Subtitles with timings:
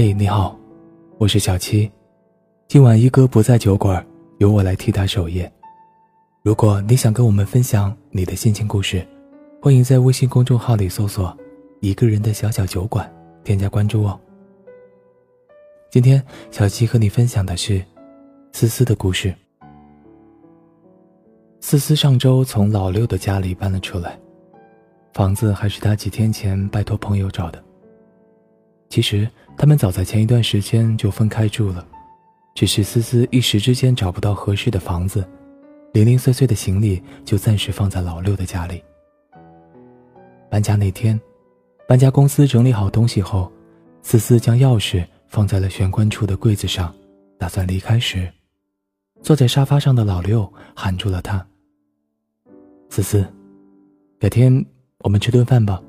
[0.00, 0.56] 嘿，你好，
[1.16, 1.90] 我是小七。
[2.68, 4.06] 今晚一哥不在酒馆，
[4.38, 5.52] 由我来替他守夜。
[6.44, 9.04] 如果你想跟我们分享你的心情故事，
[9.60, 11.36] 欢迎在微信公众号里搜索
[11.82, 13.12] “一个人的小小酒馆”，
[13.42, 14.16] 添加关注哦。
[15.90, 17.84] 今天小七和你分享的是
[18.52, 19.34] 思思的故事。
[21.60, 24.16] 思思上周从老六的家里搬了出来，
[25.14, 27.60] 房子还是他几天前拜托朋友找的。
[28.88, 31.86] 其实他们早在前一段时间就分开住了。
[32.54, 35.24] 只是思思一时之间找不到合适的房子，
[35.92, 38.82] 零零碎碎的行李就暂时放在老六的家里。
[40.50, 41.20] 搬家那天，
[41.86, 43.52] 搬家公司整理好东西后，
[44.02, 46.92] 思思将钥匙放在了玄关处的柜子上，
[47.38, 48.28] 打算离开时，
[49.22, 51.46] 坐在沙发上的老六喊住了她
[52.90, 53.24] ：“思思，
[54.18, 54.66] 改天
[55.00, 55.80] 我们吃顿饭吧。”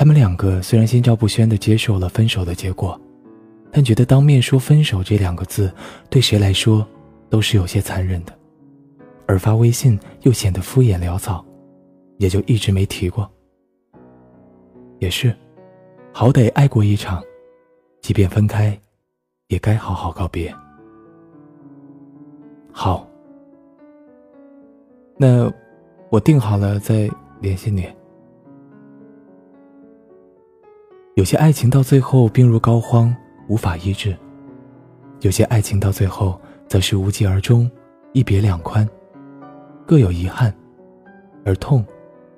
[0.00, 2.98] 他们两个虽然心照不宣地接受了分手的结果。
[3.70, 5.70] 但觉得当面说分手这两个字，
[6.08, 6.86] 对谁来说
[7.28, 8.32] 都是有些残忍的，
[9.26, 11.44] 而发微信又显得敷衍潦草，
[12.16, 13.30] 也就一直没提过。
[15.00, 15.36] 也是，
[16.14, 17.22] 好歹爱过一场，
[18.00, 18.74] 即便分开，
[19.48, 20.50] 也该好好告别。
[22.72, 23.06] 好，
[25.18, 25.52] 那
[26.08, 27.06] 我定好了再
[27.42, 27.86] 联系你。
[31.20, 33.14] 有些爱情到最后病入膏肓。
[33.46, 34.16] 无法医治，
[35.20, 37.70] 有些爱情到最后则是无疾而终，
[38.14, 38.88] 一别两宽，
[39.86, 40.54] 各有遗憾，
[41.44, 41.84] 而痛，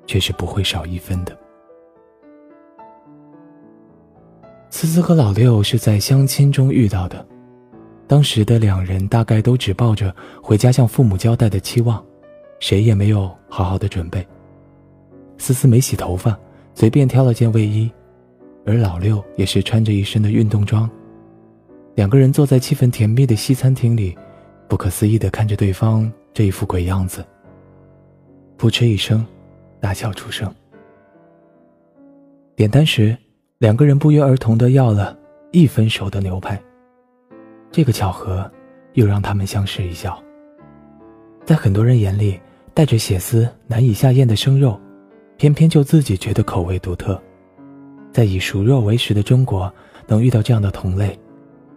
[0.04, 1.38] 却是不会少一分的。
[4.68, 7.24] 思思和老六是在相亲中遇到的，
[8.08, 12.04] 当时的两人大概都只抱着回家向父母交代的期望，
[12.58, 14.26] 谁也没有好好的准备。
[15.38, 16.36] 思思没洗头发，
[16.74, 17.88] 随便挑了件卫衣，
[18.64, 20.88] 而老六也是穿着一身的运动装。
[21.94, 24.16] 两个人坐在气氛甜蜜的西餐厅里，
[24.68, 27.24] 不可思议地看着对方这一副鬼样子。
[28.56, 29.26] 扑哧一声，
[29.80, 30.52] 大笑出声。
[32.54, 33.16] 点单时，
[33.58, 35.18] 两个人不约而同地要了
[35.50, 36.60] 一分熟的牛排。
[37.70, 38.50] 这个巧合，
[38.92, 40.22] 又让他们相视一笑。
[41.44, 42.40] 在很多人眼里，
[42.72, 44.80] 带着血丝难以下咽的生肉，
[45.36, 47.20] 偏偏就自己觉得口味独特。
[48.12, 49.72] 在以熟肉为食的中国，
[50.06, 51.18] 能遇到这样的同类。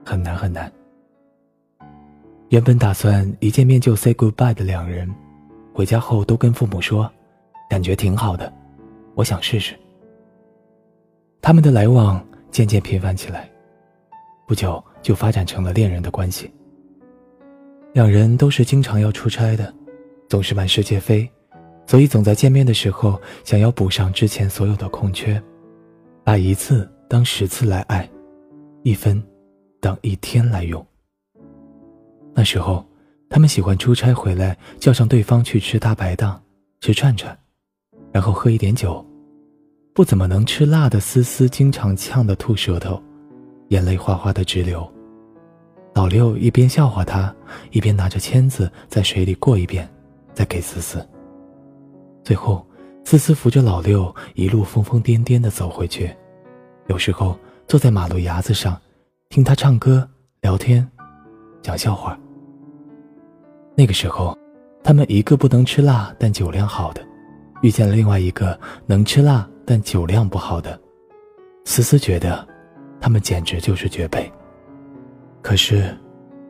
[0.06, 0.72] 很难很难。
[2.50, 5.10] 原本打算一见面就 say goodbye 的两人，
[5.74, 7.12] 回家后都跟父母说，
[7.68, 8.54] 感觉挺好的，
[9.16, 9.74] 我想试试。
[11.42, 13.50] 他们的来往渐渐频繁起来，
[14.46, 16.52] 不久就发展成了恋人的关系。
[17.94, 19.74] 两人都是经常要出差的，
[20.30, 21.28] 总是满世界飞，
[21.88, 25.42] 所以总在见面的时候想要补上之前所有的空缺，
[26.26, 28.10] 把一次当十次来爱，
[28.82, 29.24] 一分。
[29.80, 30.84] 当一天来用。
[32.34, 32.84] 那时候，
[33.30, 36.42] 他们喜欢出差回来叫上对方去吃大排档、
[36.82, 37.38] 吃串串，
[38.12, 39.06] 然后喝一点酒。
[39.94, 43.00] 不怎么能吃辣的思思经常呛得吐舌头，
[43.68, 44.92] 眼泪哗哗的直流。
[45.94, 47.32] 老六一边笑话他，
[47.70, 49.88] 一边拿着签子在水里过一遍，
[50.34, 51.08] 再给思思。
[52.24, 52.66] 最后，
[53.06, 56.14] 思思扶着老六一路疯疯癫癫的走回去，
[56.88, 58.78] 有时候坐在马路牙子上。
[59.30, 60.08] 听他唱歌、
[60.42, 60.88] 聊天、
[61.62, 62.18] 讲笑话。
[63.76, 64.38] 那个时候，
[64.84, 67.06] 他们一个不能吃辣但酒量好的，
[67.62, 70.80] 遇见了另外一个能吃辣但酒量不好的。
[71.64, 72.48] 思思觉得，
[73.00, 74.32] 他们简直就是绝配。
[75.42, 75.96] 可是，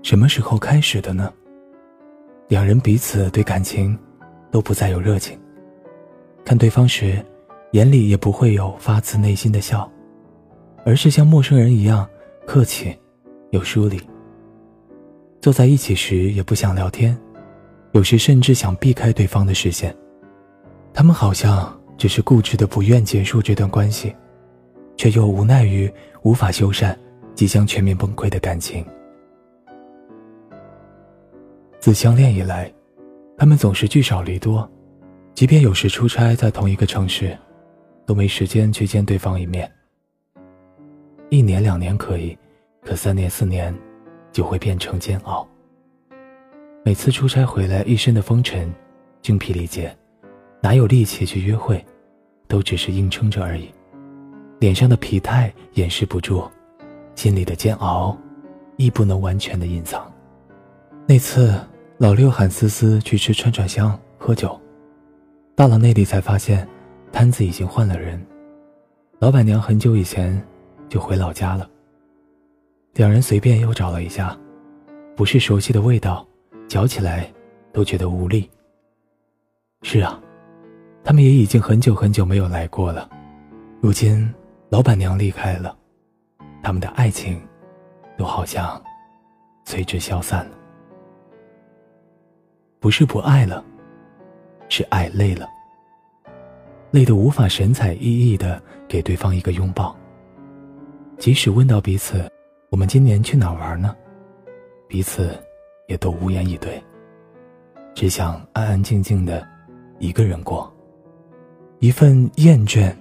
[0.04, 1.34] 什么时候开始的呢？
[2.48, 3.98] 两人彼此对感情
[4.52, 5.40] 都不再有热情，
[6.46, 7.26] 看对方时，
[7.72, 9.92] 眼里也不会有发自内心的笑，
[10.86, 12.08] 而是像陌生人一样。
[12.46, 12.96] 客气，
[13.50, 14.00] 又疏离。
[15.42, 17.18] 坐在一起时也不想聊天，
[17.94, 19.94] 有时甚至想避开对方的视线。
[20.94, 24.16] 他们好像只是固执的不愿结束这段关系，
[24.96, 25.92] 却又无奈于
[26.22, 26.96] 无法修缮
[27.34, 28.86] 即将全面崩溃的感情。
[31.80, 32.72] 自相恋以来，
[33.36, 34.70] 他们总是聚少离多，
[35.36, 37.38] 即便有时出差在同一个城市，
[38.06, 39.70] 都没时间去见对方一面。
[41.30, 42.38] 一年两年可以，
[42.82, 43.78] 可三年四年，
[44.32, 45.46] 就会变成煎熬。
[46.86, 48.74] 每次出差回来，一身的风尘，
[49.22, 49.94] 精疲力竭，
[50.62, 51.84] 哪有力气去约会？
[52.48, 53.70] 都只是硬撑着而已。
[54.60, 56.50] 脸上的疲态掩饰不住，
[57.14, 58.18] 心里的煎熬，
[58.78, 60.10] 亦不能完全的隐藏。
[61.06, 61.60] 那次，
[61.98, 64.58] 老六喊思思去吃串串香喝酒，
[65.56, 66.68] 到了那里才发现，
[67.12, 68.24] 摊子已经换了人。
[69.20, 70.46] 老板娘很久以前。
[70.88, 71.68] 就回老家了。
[72.94, 74.38] 两人随便又找了一下，
[75.16, 76.26] 不是熟悉的味道，
[76.68, 77.28] 嚼起来
[77.74, 78.50] 都觉得无力。
[79.82, 80.22] 是啊，
[81.04, 83.10] 他们也已经很久很久没有来过了。
[83.82, 84.32] 如今
[84.70, 85.76] 老板娘离开了，
[86.62, 87.42] 他们的爱情
[88.16, 88.82] 都好像
[89.66, 90.58] 随之消散了。
[92.80, 93.66] 不是不爱了，
[94.70, 95.48] 是爱累了，
[96.92, 99.96] 累得无法神采奕奕的给对方一个拥抱。
[101.18, 102.30] 即使问到彼此。
[102.72, 103.96] 我们今年去哪玩呢？
[104.90, 105.40] 彼此
[105.88, 106.84] 也都无言以对，
[107.94, 109.48] 只想安安静静的
[109.98, 110.70] 一个人过。
[111.80, 112.94] 一份厌倦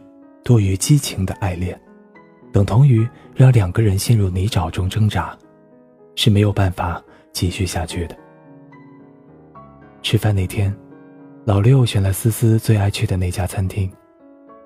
[0.44, 1.80] 多于激情的爱恋，
[2.52, 5.36] 等同于让两个人陷入泥沼中挣扎，
[6.14, 7.02] 是没有办法
[7.32, 8.16] 继续下去的。
[10.02, 10.72] 吃饭那天，
[11.46, 13.90] 老六选了思思最爱去的那家餐厅，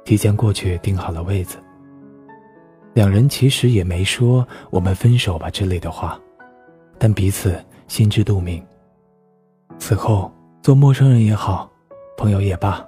[0.05, 1.59] 提前过去订好了位子。
[2.95, 6.21] 两人其实也没说“我们分手吧”之类的话，
[6.97, 8.65] 但彼此心知肚明。
[9.77, 10.33] 此后
[10.63, 11.69] 做陌生人也好，
[12.17, 12.87] 朋友也罢，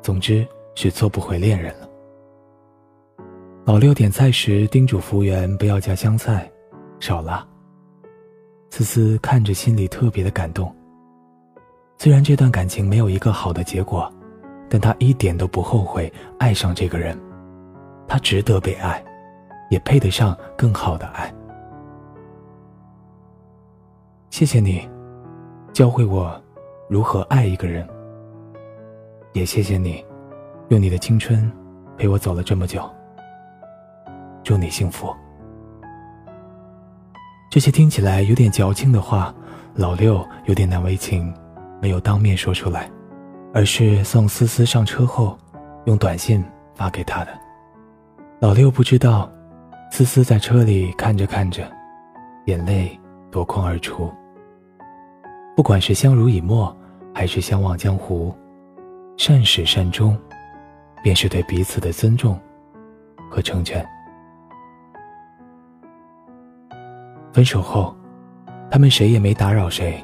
[0.00, 1.86] 总之是做不回恋人了。
[3.66, 6.50] 老六点菜时叮嘱服务员不要加香菜，
[6.98, 7.46] 少辣。
[8.70, 10.74] 思思看着心里特别的感动。
[12.02, 14.10] 虽然这段感情没有一个好的结果，
[14.70, 17.14] 但他一点都不后悔爱上这个人，
[18.08, 19.04] 他值得被爱。
[19.68, 21.32] 也配得上更好的爱。
[24.30, 24.88] 谢谢你，
[25.74, 26.42] 教会我
[26.88, 27.86] 如何爱一个人。
[29.32, 30.02] 也谢谢你，
[30.70, 31.52] 用你的青春
[31.98, 32.82] 陪我走了这么久。
[34.42, 35.14] 祝你幸福。
[37.50, 39.32] 这些听起来有点矫情的话，
[39.74, 41.32] 老六有点难为情，
[41.80, 42.90] 没有当面说出来，
[43.52, 45.38] 而是送思思上车后，
[45.86, 46.44] 用短信
[46.74, 47.30] 发给他的。
[48.40, 49.30] 老六不知道。
[49.92, 51.68] 思思在车里看着看着，
[52.44, 52.96] 眼泪
[53.28, 54.08] 夺眶而出。
[55.56, 56.74] 不管是相濡以沫，
[57.12, 58.32] 还是相忘江湖，
[59.16, 60.16] 善始善终，
[61.02, 62.38] 便是对彼此的尊重
[63.28, 63.84] 和成全。
[67.32, 67.92] 分手后，
[68.70, 70.00] 他们谁也没打扰谁，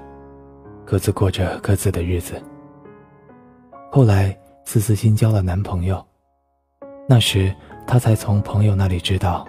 [0.87, 2.41] 各自过着各自的日子。
[3.91, 6.03] 后来，思思新交了男朋友，
[7.09, 7.53] 那时
[7.87, 9.45] 她才从朋友那里知道。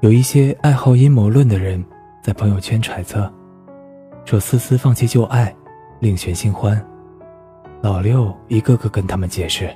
[0.00, 1.82] 有一些爱好阴谋论的人，
[2.22, 3.32] 在朋友圈揣测，
[4.24, 5.54] 说思思放弃旧爱，
[6.00, 6.84] 另寻新欢。
[7.80, 9.74] 老六一个个跟他们解释，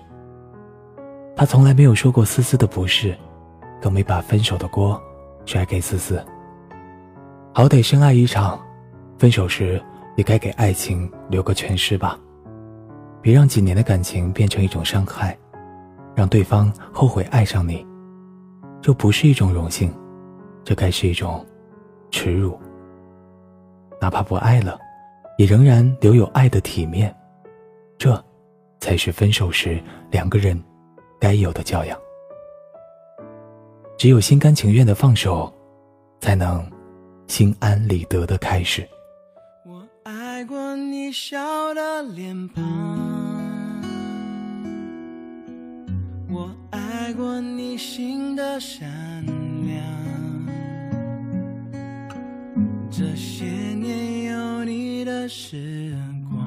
[1.37, 3.16] 他从来没有说过思思的不是，
[3.81, 5.00] 更没把分手的锅
[5.46, 6.22] 甩给思思。
[7.54, 8.60] 好歹深爱一场，
[9.19, 9.81] 分手时
[10.16, 12.18] 也该给爱情留个全尸吧，
[13.22, 15.36] 别让几年的感情变成一种伤害，
[16.14, 17.86] 让对方后悔爱上你，
[18.80, 19.92] 这不是一种荣幸。
[20.62, 21.44] 这该是一种
[22.10, 22.56] 耻辱。
[23.98, 24.78] 哪怕不爱了，
[25.38, 27.12] 也仍然留有爱的体面，
[27.96, 28.22] 这
[28.78, 30.62] 才是分手时两个人
[31.18, 31.98] 该有的教养。
[33.96, 35.52] 只有心甘情愿的放手，
[36.20, 36.64] 才能
[37.26, 38.86] 心安理得的开始。
[41.10, 42.62] 微笑的脸庞，
[46.30, 48.88] 我爱过你心的善
[49.66, 49.85] 良。
[52.88, 55.92] 这些年有你的时
[56.30, 56.38] 光，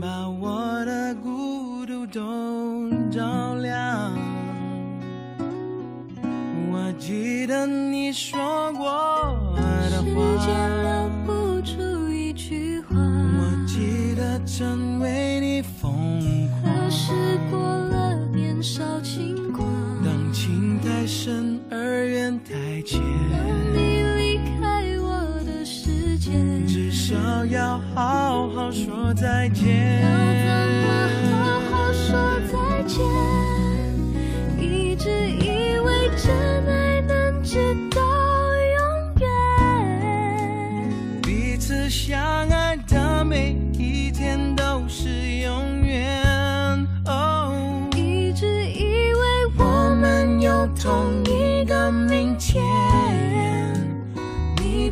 [0.00, 4.10] 把我的孤独都照亮。
[6.72, 8.40] 我记得你说
[14.56, 14.83] 真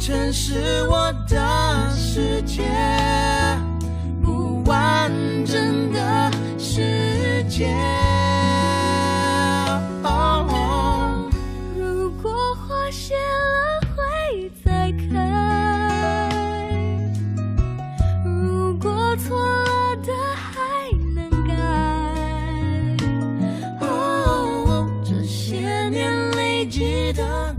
[0.05, 2.65] 你曾是我的世界，
[4.21, 5.09] 不完
[5.45, 6.29] 整的
[6.59, 7.73] 世界。
[11.79, 16.29] 如果花谢了会再开，
[18.25, 21.55] 如果错了的还能改。
[25.05, 27.55] 这些年累积的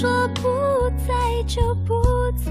[0.00, 0.48] 说不
[1.06, 1.94] 在就不
[2.32, 2.50] 在。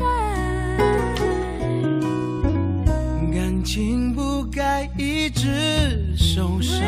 [3.34, 6.80] 感情不该一直受伤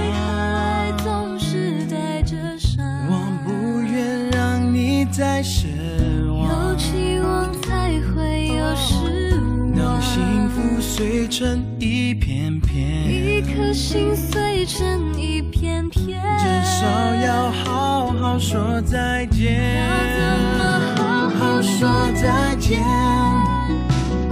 [11.01, 19.79] 碎成一片片，一颗心碎成一片片，至少要好好说再见。
[19.79, 20.22] 要怎
[20.60, 20.62] 么
[20.98, 22.79] 好好说再见？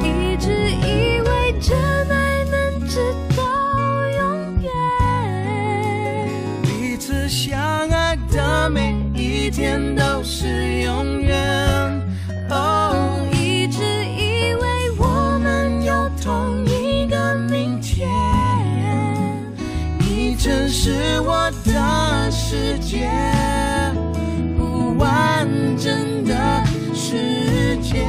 [0.03, 2.99] 一直以为真爱能直
[3.35, 3.41] 到
[4.19, 4.69] 永远，
[6.61, 7.59] 彼此相
[7.89, 9.95] 爱的每一天
[22.51, 23.07] 世界，
[24.57, 26.65] 不完整的
[26.95, 28.07] 世界。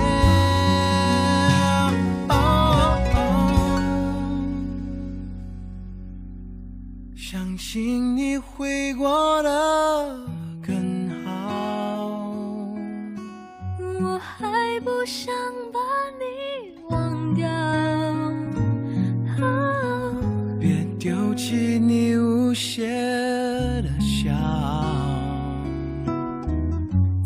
[7.14, 9.50] 相信你回过的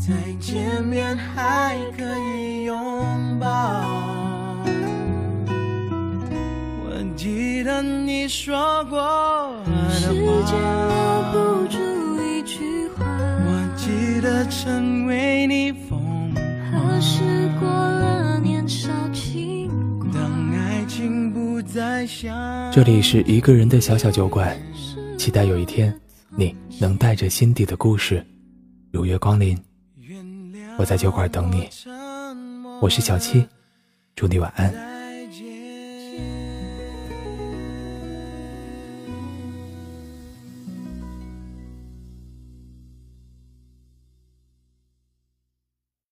[0.06, 2.04] 再见面还可
[2.36, 2.74] 以拥
[3.40, 3.46] 抱。
[6.84, 9.00] 我记得你说过
[9.88, 11.78] 时间留，不住
[12.22, 16.34] 一句话，我记得成为你风
[16.70, 19.70] 何时过了年少轻
[20.00, 20.12] 狂？
[20.12, 24.54] 当爱情不再像这里是一个人的小小酒馆，
[25.16, 25.98] 期待有一天
[26.36, 28.22] 你能带着心底的故事
[28.92, 29.58] 如约光临。
[30.76, 31.68] 我在酒馆等你，
[32.80, 33.46] 我是小七，
[34.16, 34.93] 祝你晚安。